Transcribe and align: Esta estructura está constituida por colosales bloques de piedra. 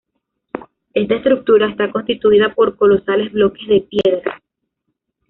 Esta 0.95 1.15
estructura 1.17 1.69
está 1.69 1.91
constituida 1.91 2.55
por 2.55 2.75
colosales 2.75 3.31
bloques 3.33 3.67
de 3.67 3.81
piedra. 3.81 4.41